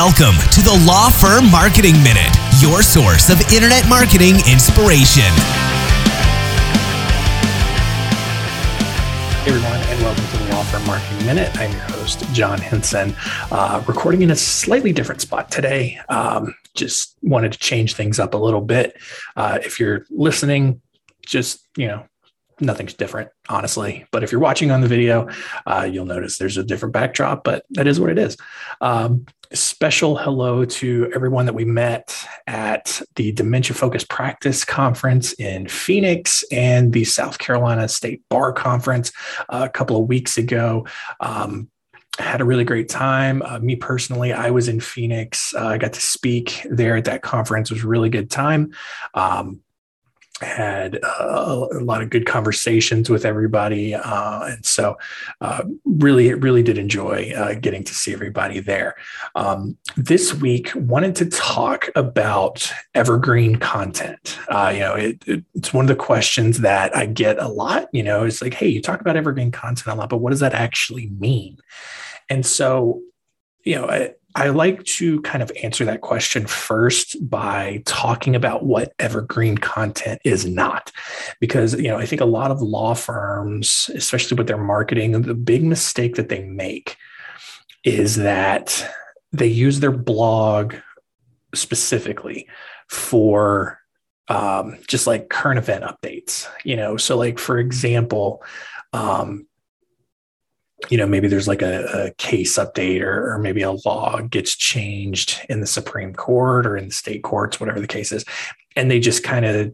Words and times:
Welcome 0.00 0.40
to 0.52 0.62
the 0.62 0.82
Law 0.86 1.10
Firm 1.10 1.50
Marketing 1.50 1.92
Minute, 2.02 2.34
your 2.58 2.80
source 2.80 3.28
of 3.28 3.38
internet 3.52 3.86
marketing 3.86 4.36
inspiration. 4.50 5.30
Hey 9.44 9.50
everyone, 9.50 9.78
and 9.78 10.00
welcome 10.00 10.24
to 10.24 10.36
the 10.38 10.52
Law 10.52 10.62
Firm 10.62 10.86
Marketing 10.86 11.26
Minute. 11.26 11.54
I'm 11.58 11.70
your 11.72 11.82
host, 11.82 12.24
John 12.32 12.58
Henson, 12.58 13.14
uh, 13.50 13.84
recording 13.86 14.22
in 14.22 14.30
a 14.30 14.36
slightly 14.36 14.94
different 14.94 15.20
spot 15.20 15.50
today. 15.50 16.00
Um, 16.08 16.54
just 16.74 17.18
wanted 17.20 17.52
to 17.52 17.58
change 17.58 17.92
things 17.92 18.18
up 18.18 18.32
a 18.32 18.38
little 18.38 18.62
bit. 18.62 18.96
Uh, 19.36 19.58
if 19.62 19.78
you're 19.78 20.06
listening, 20.08 20.80
just 21.26 21.60
you 21.76 21.88
know, 21.88 22.06
nothing's 22.60 22.94
different, 22.94 23.30
honestly. 23.48 24.06
But 24.10 24.22
if 24.22 24.32
you're 24.32 24.40
watching 24.40 24.70
on 24.70 24.80
the 24.80 24.88
video, 24.88 25.28
uh, 25.66 25.88
you'll 25.90 26.06
notice 26.06 26.38
there's 26.38 26.56
a 26.56 26.64
different 26.64 26.92
backdrop, 26.92 27.44
but 27.44 27.64
that 27.70 27.86
is 27.86 28.00
what 28.00 28.10
it 28.10 28.18
is. 28.18 28.36
Um, 28.80 29.26
special 29.52 30.16
hello 30.16 30.64
to 30.64 31.10
everyone 31.14 31.46
that 31.46 31.54
we 31.54 31.64
met 31.64 32.16
at 32.46 33.02
the 33.16 33.32
Dementia 33.32 33.74
Focused 33.74 34.08
Practice 34.08 34.64
Conference 34.64 35.32
in 35.34 35.66
Phoenix 35.66 36.44
and 36.52 36.92
the 36.92 37.04
South 37.04 37.38
Carolina 37.38 37.88
State 37.88 38.22
Bar 38.28 38.52
Conference 38.52 39.12
uh, 39.48 39.62
a 39.64 39.68
couple 39.68 40.00
of 40.00 40.08
weeks 40.08 40.38
ago. 40.38 40.86
Um, 41.18 41.68
had 42.18 42.40
a 42.40 42.44
really 42.44 42.64
great 42.64 42.88
time. 42.88 43.42
Uh, 43.42 43.58
me 43.58 43.76
personally, 43.76 44.32
I 44.32 44.50
was 44.50 44.68
in 44.68 44.80
Phoenix. 44.80 45.54
Uh, 45.54 45.68
I 45.68 45.78
got 45.78 45.92
to 45.94 46.00
speak 46.00 46.66
there 46.70 46.96
at 46.96 47.04
that 47.06 47.22
conference. 47.22 47.70
It 47.70 47.74
was 47.74 47.84
a 47.84 47.88
really 47.88 48.10
good 48.10 48.30
time. 48.30 48.72
Um, 49.14 49.60
had 50.40 50.98
uh, 51.02 51.66
a 51.72 51.80
lot 51.80 52.02
of 52.02 52.10
good 52.10 52.26
conversations 52.26 53.10
with 53.10 53.24
everybody 53.24 53.94
uh, 53.94 54.44
and 54.44 54.64
so 54.64 54.96
uh, 55.40 55.62
really 55.84 56.32
really 56.34 56.62
did 56.62 56.78
enjoy 56.78 57.32
uh, 57.36 57.54
getting 57.54 57.84
to 57.84 57.94
see 57.94 58.12
everybody 58.12 58.60
there. 58.60 58.94
Um, 59.34 59.76
this 59.96 60.34
week 60.34 60.72
wanted 60.74 61.14
to 61.16 61.26
talk 61.26 61.88
about 61.94 62.70
evergreen 62.94 63.56
content. 63.56 64.38
Uh, 64.48 64.70
you 64.74 64.80
know 64.80 64.94
it, 64.94 65.22
it, 65.26 65.44
it's 65.54 65.72
one 65.72 65.84
of 65.84 65.88
the 65.88 65.94
questions 65.94 66.58
that 66.60 66.96
i 66.96 67.06
get 67.06 67.38
a 67.38 67.48
lot 67.48 67.88
you 67.92 68.02
know 68.02 68.24
it's 68.24 68.42
like 68.42 68.54
hey 68.54 68.68
you 68.68 68.80
talk 68.80 69.00
about 69.00 69.16
evergreen 69.16 69.50
content 69.50 69.86
a 69.86 69.94
lot 69.94 70.08
but 70.08 70.18
what 70.18 70.30
does 70.30 70.40
that 70.40 70.54
actually 70.54 71.08
mean? 71.18 71.58
And 72.28 72.44
so 72.44 73.00
you 73.64 73.76
know 73.76 73.88
I, 73.88 74.14
I 74.34 74.48
like 74.50 74.84
to 74.84 75.20
kind 75.22 75.42
of 75.42 75.50
answer 75.62 75.84
that 75.84 76.02
question 76.02 76.46
first 76.46 77.16
by 77.28 77.82
talking 77.84 78.36
about 78.36 78.64
what 78.64 78.92
evergreen 78.98 79.58
content 79.58 80.20
is 80.24 80.46
not. 80.46 80.92
Because, 81.40 81.74
you 81.74 81.88
know, 81.88 81.98
I 81.98 82.06
think 82.06 82.20
a 82.20 82.26
lot 82.26 82.50
of 82.50 82.62
law 82.62 82.94
firms, 82.94 83.90
especially 83.94 84.36
with 84.36 84.46
their 84.46 84.56
marketing, 84.56 85.20
the 85.22 85.34
big 85.34 85.64
mistake 85.64 86.14
that 86.14 86.28
they 86.28 86.44
make 86.44 86.96
is 87.84 88.16
that 88.16 88.88
they 89.32 89.46
use 89.46 89.80
their 89.80 89.92
blog 89.92 90.74
specifically 91.54 92.48
for 92.88 93.80
um, 94.28 94.78
just 94.86 95.06
like 95.06 95.28
current 95.28 95.58
event 95.58 95.84
updates, 95.84 96.48
you 96.64 96.76
know. 96.76 96.96
So, 96.96 97.16
like, 97.16 97.38
for 97.38 97.58
example, 97.58 98.44
um, 98.92 99.46
you 100.88 100.96
know 100.96 101.06
maybe 101.06 101.28
there's 101.28 101.48
like 101.48 101.62
a, 101.62 102.06
a 102.06 102.14
case 102.14 102.56
update 102.58 103.02
or, 103.02 103.34
or, 103.34 103.38
maybe 103.38 103.62
a 103.62 103.72
law 103.72 104.20
gets 104.22 104.56
changed 104.56 105.40
in 105.48 105.60
the 105.60 105.66
supreme 105.66 106.14
court 106.14 106.66
or 106.66 106.76
in 106.76 106.86
the 106.86 106.94
state 106.94 107.22
courts 107.22 107.60
whatever 107.60 107.80
the 107.80 107.86
case 107.86 108.12
is 108.12 108.24
and 108.76 108.90
they 108.90 108.98
just 108.98 109.22
kind 109.22 109.44
of 109.44 109.72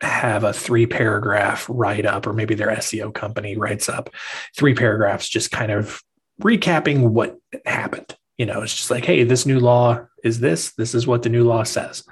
have 0.00 0.44
a 0.44 0.52
three 0.52 0.86
paragraph 0.86 1.66
write 1.68 2.06
up 2.06 2.26
or 2.26 2.32
maybe 2.32 2.54
their 2.54 2.68
seo 2.76 3.12
company 3.12 3.56
writes 3.56 3.88
up 3.88 4.10
three 4.56 4.74
paragraphs 4.74 5.28
just 5.28 5.50
kind 5.50 5.70
of 5.70 6.02
recapping 6.40 7.10
what 7.10 7.38
happened. 7.66 8.16
You 8.36 8.46
know 8.46 8.62
it's 8.62 8.74
just 8.74 8.90
like 8.90 9.04
hey 9.04 9.24
this 9.24 9.46
new 9.46 9.58
law 9.58 10.06
is 10.22 10.40
this 10.40 10.72
this 10.74 10.94
is 10.94 11.06
what 11.06 11.22
the 11.22 11.28
new 11.28 11.44
law 11.44 11.64
says. 11.64 12.04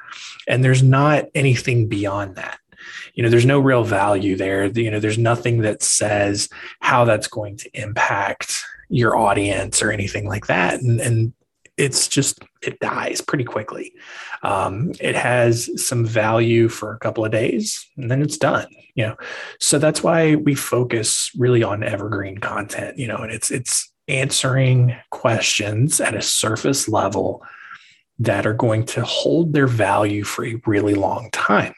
And 0.48 0.62
there's 0.62 0.82
not 0.82 1.26
anything 1.34 1.88
beyond 1.88 2.36
that 2.36 2.58
you 3.14 3.22
know 3.22 3.28
there's 3.28 3.46
no 3.46 3.60
real 3.60 3.84
value 3.84 4.36
there. 4.36 4.66
You 4.66 4.90
know 4.90 5.00
there's 5.00 5.18
nothing 5.18 5.62
that 5.62 5.82
says 5.82 6.48
how 6.80 7.04
that's 7.04 7.28
going 7.28 7.56
to 7.58 7.70
impact 7.80 8.62
your 8.88 9.16
audience 9.16 9.82
or 9.82 9.90
anything 9.90 10.28
like 10.28 10.46
that. 10.46 10.80
And, 10.80 11.00
and 11.00 11.32
it's 11.76 12.08
just 12.08 12.38
it 12.62 12.78
dies 12.80 13.20
pretty 13.20 13.44
quickly. 13.44 13.92
Um, 14.42 14.92
it 15.00 15.14
has 15.14 15.68
some 15.84 16.06
value 16.06 16.68
for 16.68 16.92
a 16.92 16.98
couple 16.98 17.24
of 17.24 17.32
days 17.32 17.86
and 17.96 18.10
then 18.10 18.22
it's 18.22 18.38
done 18.38 18.66
you 18.96 19.04
know. 19.04 19.16
So 19.60 19.78
that's 19.78 20.02
why 20.02 20.34
we 20.34 20.54
focus 20.54 21.30
really 21.38 21.62
on 21.62 21.84
evergreen 21.84 22.38
content 22.38 22.98
you 22.98 23.06
know 23.06 23.18
and 23.18 23.30
it's 23.30 23.50
it's 23.50 23.92
answering 24.08 24.96
questions 25.10 26.00
at 26.00 26.14
a 26.14 26.22
surface 26.22 26.88
level 26.88 27.44
that 28.18 28.46
are 28.46 28.54
going 28.54 28.86
to 28.86 29.04
hold 29.04 29.52
their 29.52 29.66
value 29.66 30.24
for 30.24 30.44
a 30.44 30.60
really 30.64 30.94
long 30.94 31.28
time 31.32 31.74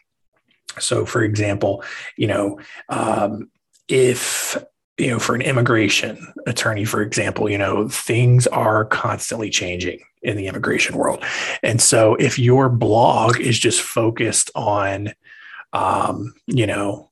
so, 0.81 1.05
for 1.05 1.23
example, 1.23 1.83
you 2.17 2.27
know, 2.27 2.59
um, 2.89 3.51
if 3.89 4.57
you 4.99 5.09
know, 5.11 5.19
for 5.19 5.35
an 5.35 5.43
immigration 5.43 6.33
attorney, 6.47 6.85
for 6.85 7.03
example, 7.03 7.49
you 7.49 7.57
know, 7.57 7.89
things 7.89 8.47
are 8.49 8.85
constantly 8.85 9.49
changing 9.49 10.01
in 10.23 10.37
the 10.37 10.49
immigration 10.49 10.97
world. 10.97 11.23
And 11.63 11.81
so 11.81 12.17
if 12.17 12.39
your 12.39 12.69
blog 12.69 13.39
is 13.39 13.57
just 13.59 13.81
focused 13.81 14.51
on, 14.57 15.15
um, 15.73 16.35
you 16.47 16.67
know, 16.67 17.11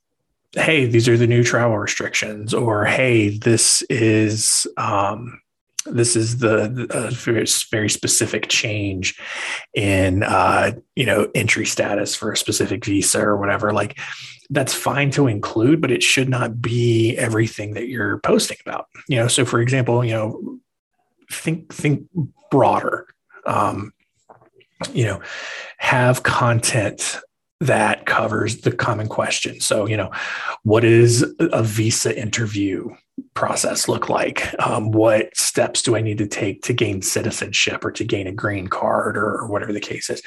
hey, 0.53 0.87
these 0.87 1.09
are 1.09 1.17
the 1.17 1.29
new 1.29 1.45
travel 1.45 1.79
restrictions, 1.79 2.53
or 2.53 2.85
hey, 2.85 3.39
this 3.39 3.83
is, 3.83 4.67
um, 4.77 5.41
this 5.87 6.17
is 6.17 6.39
the, 6.39 6.69
very, 7.13 7.47
very, 7.71 7.89
specific 7.89 8.49
change 8.49 9.19
in 9.75 10.23
uh, 10.23 10.73
you 10.95 11.07
know 11.07 11.31
entry 11.35 11.67
status 11.67 12.15
for 12.15 12.33
a 12.33 12.37
specific 12.37 12.85
visa 12.85 13.21
or 13.21 13.37
whatever. 13.37 13.73
Like 13.73 13.99
that's 14.51 14.75
fine 14.75 15.11
to 15.11 15.27
include 15.27 15.81
but 15.81 15.91
it 15.91 16.03
should 16.03 16.29
not 16.29 16.63
be 16.63 17.17
everything 17.17 17.75
that 17.75 17.89
you're 17.89 18.19
posting 18.21 18.57
about 18.65 18.87
you 19.09 19.17
know? 19.17 19.27
So 19.27 19.45
for 19.45 19.61
example 19.61 20.05
you 20.05 20.13
know 20.13 20.61
think 21.31 21.73
think 21.73 22.07
broader. 22.51 23.07
Um, 23.47 23.93
you 24.93 25.05
know 25.05 25.21
have 25.79 26.23
content 26.23 27.21
that 27.61 28.07
covers 28.07 28.59
the 28.59 28.73
common 28.73 29.09
question. 29.09 29.61
So, 29.61 29.87
you 29.87 29.97
know, 29.97 30.11
what 30.63 30.85
is 30.85 31.25
a 31.41 31.63
visa 31.63 32.19
interview 32.19 32.95
process 33.35 33.89
look 33.89 34.09
like? 34.09 34.55
Um, 34.65 34.91
what 34.91 35.37
steps 35.37 35.83
do 35.83 35.97
I 35.97 36.01
need 36.01 36.19
to 36.19 36.27
take 36.27 36.63
to 36.63 36.73
gain 36.73 37.03
citizenship 37.03 37.85
or 37.85 37.91
to 37.93 38.05
gain 38.05 38.27
a 38.27 38.33
green 38.33 38.69
card 38.69 39.17
or, 39.17 39.39
or 39.39 39.49
whatever 39.49 39.73
the 39.73 39.81
case 39.81 40.11
is? 40.11 40.23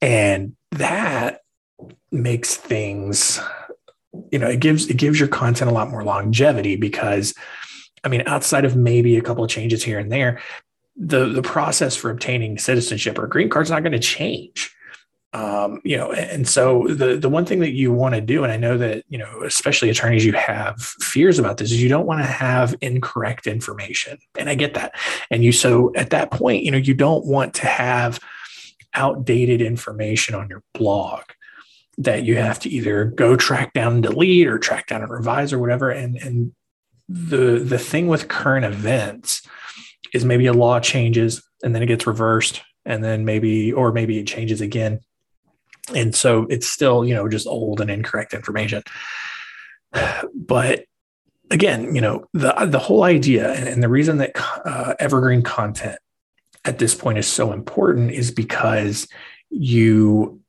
And 0.00 0.56
that 0.72 1.40
makes 2.10 2.56
things, 2.56 3.40
you 4.30 4.38
know, 4.38 4.48
it 4.48 4.60
gives 4.60 4.88
it 4.88 4.96
gives 4.96 5.18
your 5.18 5.28
content 5.28 5.70
a 5.70 5.74
lot 5.74 5.90
more 5.90 6.04
longevity 6.04 6.76
because 6.76 7.34
I 8.04 8.08
mean, 8.08 8.22
outside 8.26 8.64
of 8.64 8.76
maybe 8.76 9.16
a 9.16 9.22
couple 9.22 9.44
of 9.44 9.50
changes 9.50 9.82
here 9.82 9.98
and 9.98 10.10
there, 10.10 10.40
the 10.96 11.26
the 11.26 11.42
process 11.42 11.96
for 11.96 12.10
obtaining 12.10 12.58
citizenship 12.58 13.18
or 13.18 13.26
green 13.26 13.48
card 13.48 13.66
is 13.66 13.70
not 13.70 13.82
going 13.82 13.92
to 13.92 13.98
change 13.98 14.74
um, 15.34 15.80
you 15.82 15.96
know, 15.96 16.12
and 16.12 16.46
so 16.46 16.86
the 16.88 17.16
the 17.16 17.28
one 17.28 17.46
thing 17.46 17.60
that 17.60 17.72
you 17.72 17.90
want 17.90 18.14
to 18.14 18.20
do, 18.20 18.44
and 18.44 18.52
I 18.52 18.58
know 18.58 18.76
that 18.76 19.04
you 19.08 19.16
know, 19.16 19.42
especially 19.44 19.88
attorneys, 19.88 20.26
you 20.26 20.32
have 20.34 20.80
fears 20.80 21.38
about 21.38 21.56
this, 21.56 21.72
is 21.72 21.82
you 21.82 21.88
don't 21.88 22.06
want 22.06 22.20
to 22.20 22.26
have 22.26 22.74
incorrect 22.82 23.46
information, 23.46 24.18
and 24.38 24.50
I 24.50 24.54
get 24.54 24.74
that. 24.74 24.94
And 25.30 25.42
you 25.42 25.52
so 25.52 25.92
at 25.94 26.10
that 26.10 26.30
point, 26.30 26.64
you 26.64 26.70
know, 26.70 26.76
you 26.76 26.92
don't 26.92 27.24
want 27.24 27.54
to 27.54 27.66
have 27.66 28.20
outdated 28.94 29.62
information 29.62 30.34
on 30.34 30.50
your 30.50 30.62
blog 30.74 31.22
that 31.96 32.24
you 32.24 32.36
have 32.36 32.58
to 32.60 32.68
either 32.68 33.06
go 33.06 33.34
track 33.34 33.72
down 33.72 33.94
and 33.94 34.02
delete 34.02 34.46
or 34.46 34.58
track 34.58 34.86
down 34.86 35.02
and 35.02 35.10
revise 35.10 35.50
or 35.50 35.58
whatever. 35.58 35.90
And 35.90 36.16
and 36.16 36.52
the 37.08 37.58
the 37.58 37.78
thing 37.78 38.06
with 38.06 38.28
current 38.28 38.66
events 38.66 39.46
is 40.12 40.26
maybe 40.26 40.44
a 40.44 40.52
law 40.52 40.78
changes 40.78 41.42
and 41.62 41.74
then 41.74 41.82
it 41.82 41.86
gets 41.86 42.06
reversed 42.06 42.62
and 42.84 43.02
then 43.02 43.24
maybe 43.24 43.72
or 43.72 43.92
maybe 43.92 44.18
it 44.18 44.26
changes 44.26 44.60
again 44.60 45.00
and 45.94 46.14
so 46.14 46.46
it's 46.48 46.68
still 46.68 47.04
you 47.04 47.14
know 47.14 47.28
just 47.28 47.46
old 47.46 47.80
and 47.80 47.90
incorrect 47.90 48.34
information. 48.34 48.82
But 50.34 50.86
again 51.52 51.94
you 51.94 52.00
know 52.00 52.26
the 52.32 52.52
the 52.66 52.78
whole 52.78 53.04
idea 53.04 53.52
and, 53.52 53.82
the 53.82 53.88
reason 53.88 54.16
that 54.18 54.32
uh, 54.66 54.94
evergreen 54.98 55.42
content 55.42 55.98
at 56.64 56.78
this 56.78 56.94
point 56.94 57.18
is 57.18 57.26
so 57.26 57.52
important 57.52 58.10
is 58.10 58.30
because 58.30 59.06
you 59.50 60.40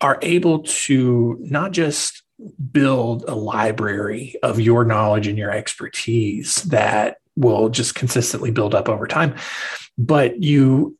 are 0.00 0.18
able 0.22 0.60
to 0.60 1.36
not 1.40 1.72
just 1.72 2.22
build 2.70 3.24
a 3.26 3.34
library 3.34 4.36
of 4.42 4.60
your 4.60 4.84
knowledge 4.84 5.26
and 5.26 5.38
your 5.38 5.50
expertise 5.50 6.56
that 6.64 7.16
will 7.34 7.68
just 7.68 7.94
consistently 7.94 8.50
build 8.50 8.74
up 8.74 8.88
over 8.88 9.06
time 9.06 9.34
but 9.98 10.42
you 10.42 10.96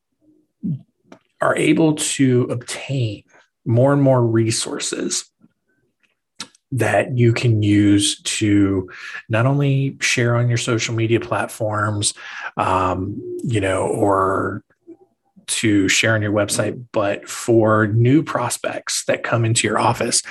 are 1.40 1.54
able 1.56 1.94
to 1.94 2.42
obtain 2.44 3.22
more 3.66 3.92
and 3.92 4.02
more 4.02 4.24
resources 4.24 5.30
that 6.72 7.16
you 7.16 7.32
can 7.32 7.62
use 7.62 8.20
to 8.22 8.90
not 9.28 9.46
only 9.46 9.96
share 10.00 10.36
on 10.36 10.48
your 10.48 10.58
social 10.58 10.94
media 10.94 11.20
platforms, 11.20 12.12
um, 12.56 13.20
you 13.44 13.60
know, 13.60 13.86
or 13.86 14.62
to 15.46 15.88
share 15.88 16.14
on 16.14 16.22
your 16.22 16.32
website, 16.32 16.84
but 16.92 17.28
for 17.28 17.86
new 17.88 18.22
prospects 18.22 19.04
that 19.04 19.22
come 19.22 19.44
into 19.44 19.66
your 19.66 19.78
office, 19.78 20.22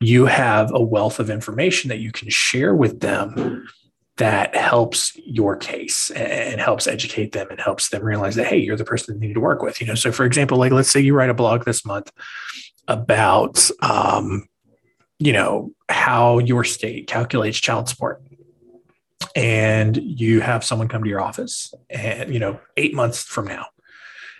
you 0.00 0.26
have 0.26 0.70
a 0.72 0.82
wealth 0.82 1.18
of 1.18 1.30
information 1.30 1.88
that 1.88 2.00
you 2.00 2.12
can 2.12 2.28
share 2.28 2.74
with 2.74 3.00
them 3.00 3.66
that 4.18 4.54
helps 4.54 5.16
your 5.16 5.56
case 5.56 6.10
and 6.10 6.60
helps 6.60 6.86
educate 6.86 7.32
them 7.32 7.46
and 7.50 7.60
helps 7.60 7.88
them 7.88 8.02
realize 8.02 8.34
that 8.34 8.46
hey 8.48 8.58
you're 8.58 8.76
the 8.76 8.84
person 8.84 9.18
they 9.18 9.28
need 9.28 9.34
to 9.34 9.40
work 9.40 9.62
with 9.62 9.80
you 9.80 9.86
know? 9.86 9.94
So 9.94 10.10
for 10.10 10.24
example 10.24 10.58
like 10.58 10.72
let's 10.72 10.90
say 10.90 11.00
you 11.00 11.14
write 11.14 11.30
a 11.30 11.34
blog 11.34 11.64
this 11.64 11.84
month 11.84 12.10
about 12.88 13.70
um, 13.82 14.48
you 15.18 15.32
know 15.32 15.72
how 15.88 16.38
your 16.38 16.64
state 16.64 17.06
calculates 17.06 17.58
child 17.58 17.88
support. 17.88 18.22
And 19.36 19.96
you 19.96 20.40
have 20.40 20.64
someone 20.64 20.88
come 20.88 21.04
to 21.04 21.08
your 21.08 21.20
office 21.20 21.72
and 21.90 22.32
you 22.32 22.40
know 22.40 22.58
eight 22.76 22.94
months 22.94 23.22
from 23.22 23.46
now 23.46 23.66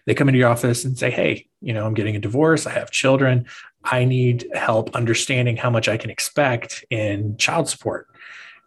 they 0.06 0.15
come 0.15 0.29
into 0.29 0.39
your 0.39 0.49
office 0.49 0.85
and 0.85 0.99
say 0.99 1.11
hey 1.11 1.47
you 1.61 1.73
know 1.73 1.85
i'm 1.87 1.95
getting 1.95 2.17
a 2.17 2.21
divorce. 2.21 2.67
I 2.67 2.73
have 2.73 2.91
children. 2.91 3.47
I 3.85 4.05
need 4.05 4.49
help 4.55 4.97
understanding 4.97 5.56
how 5.56 5.71
much 5.71 5.89
i 5.89 5.97
can 5.97 6.11
expect 6.11 6.85
in 6.91 7.37
child 7.37 7.69
support. 7.69 8.09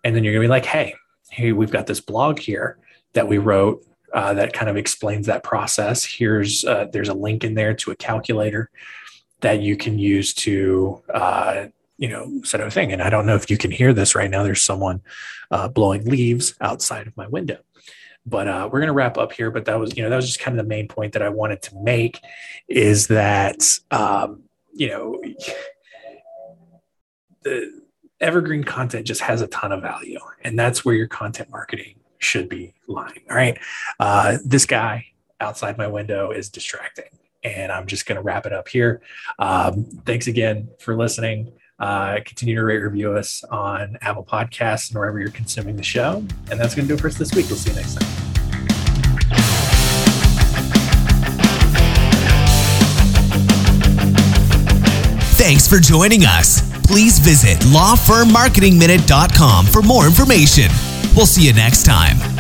And 0.04 0.16
then 0.16 0.24
you're 0.24 0.34
going 0.34 0.44
to 0.44 0.48
be 0.48 0.52
like 0.52 0.66
hey 0.66 0.96
hey, 1.32 1.54
we've 1.54 1.72
got 1.72 1.88
this 1.88 2.02
blog 2.02 2.38
here 2.38 2.78
that 3.14 3.28
we 3.28 3.38
wrote 3.38 3.86
uh, 4.14 4.34
that 4.34 4.54
kind 4.54 4.70
of 4.70 4.76
explains 4.76 5.28
that 5.28 5.44
process. 5.44 6.04
Here's 6.04 6.66
uh, 6.66 6.88
there's 6.92 7.10
a 7.10 7.14
link 7.14 7.44
in 7.44 7.56
there 7.56 7.74
to 7.76 7.92
a 7.92 7.96
calculator 7.96 8.70
that 9.42 9.62
you 9.62 9.76
can 9.76 10.00
use 10.00 10.34
to 10.34 11.02
uh, 11.14 11.66
you 11.98 12.08
know 12.08 12.42
set 12.44 12.62
up 12.62 12.68
a 12.68 12.72
thing. 12.72 12.92
And 12.92 13.02
I 13.02 13.10
don't 13.10 13.26
know 13.26 13.36
if 13.36 13.50
you 13.50 13.58
can 13.58 13.72
hear 13.72 13.94
this 13.94 14.16
right 14.16 14.30
now. 14.30 14.44
There's 14.44 14.64
someone 14.64 15.02
uh, 15.52 15.68
blowing 15.68 16.06
leaves 16.06 16.56
outside 16.62 17.08
of 17.08 17.18
my 17.18 17.28
window. 17.28 17.58
But 18.26 18.48
uh, 18.48 18.70
we're 18.72 18.80
going 18.80 18.88
to 18.88 18.94
wrap 18.94 19.18
up 19.18 19.34
here. 19.34 19.52
But 19.52 19.66
that 19.66 19.80
was 19.80 19.96
you 19.98 20.04
know 20.04 20.10
that 20.10 20.16
was 20.16 20.28
just 20.28 20.40
kind 20.40 20.58
of 20.58 20.64
the 20.64 20.70
main 20.70 20.88
point 20.88 21.14
that 21.14 21.22
I 21.22 21.30
wanted 21.30 21.62
to 21.64 21.76
make 21.76 22.22
is 22.68 23.08
that 23.08 23.78
um, 23.92 24.44
you 24.74 24.90
know 24.90 25.22
the 27.44 27.82
evergreen 28.22 28.64
content 28.64 29.06
just 29.06 29.22
has 29.22 29.42
a 29.42 29.48
ton 29.48 29.72
of 29.72 29.82
value. 29.82 30.20
And 30.44 30.58
that's 30.58 30.86
where 30.86 30.96
your 30.96 31.08
content 31.08 31.50
marketing 31.50 31.96
should 32.20 32.48
be 32.48 32.74
lying. 32.88 33.24
All 33.30 33.36
right. 33.36 33.58
Uh, 34.00 34.38
this 34.46 34.66
guy 34.66 35.08
outside 35.40 35.78
my 35.78 35.88
window 35.88 36.32
is 36.32 36.50
distracting. 36.50 37.06
And 37.44 37.72
I'm 37.72 37.88
just 37.88 38.06
going 38.06 38.18
to 38.18 38.22
wrap 38.22 38.46
it 38.46 38.54
up 38.54 38.68
here. 38.68 39.02
Um, 39.40 39.86
thanks 40.06 40.28
again 40.28 40.70
for 40.80 40.96
listening. 40.96 41.52
Uh, 41.80 42.20
continue 42.26 42.56
to 42.56 42.64
rate 42.64 42.78
review 42.78 43.14
us 43.14 43.44
on 43.46 43.98
Apple 44.02 44.24
Podcasts 44.24 44.90
and 44.90 45.00
wherever 45.00 45.20
you're 45.20 45.32
consuming 45.32 45.76
the 45.76 45.84
show. 45.84 46.24
And 46.52 46.60
that's 46.60 46.76
going 46.76 46.88
to 46.88 46.94
do 46.94 46.94
it 46.94 47.02
for 47.02 47.08
us 47.08 47.16
this 47.16 47.34
week. 47.34 47.48
We'll 47.48 47.58
see 47.58 47.72
you 47.72 47.76
next 47.76 47.96
time. 47.96 48.08
Thanks 55.34 55.68
for 55.68 55.80
joining 55.80 56.24
us 56.24 56.72
please 56.92 57.20
visit 57.20 57.58
lawfirmmarketingminute.com 57.72 59.66
for 59.66 59.82
more 59.82 60.06
information. 60.06 60.70
We'll 61.16 61.26
see 61.26 61.48
you 61.48 61.54
next 61.54 61.86
time. 61.86 62.31